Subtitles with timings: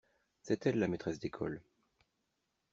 [0.41, 1.61] C’est elle la maîtresse d’école.